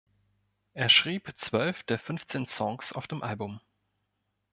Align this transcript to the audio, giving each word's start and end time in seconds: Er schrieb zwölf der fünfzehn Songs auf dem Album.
Er 0.73 0.89
schrieb 0.89 1.31
zwölf 1.37 1.83
der 1.83 1.99
fünfzehn 1.99 2.47
Songs 2.47 2.91
auf 2.91 3.05
dem 3.05 3.21
Album. 3.21 3.59